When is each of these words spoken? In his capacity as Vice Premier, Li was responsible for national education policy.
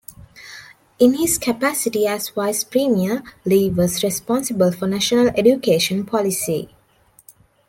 In 0.97 1.13
his 1.19 1.37
capacity 1.37 2.07
as 2.07 2.29
Vice 2.29 2.63
Premier, 2.63 3.21
Li 3.45 3.69
was 3.69 4.01
responsible 4.01 4.71
for 4.71 4.87
national 4.87 5.27
education 5.37 6.07
policy. 6.07 6.73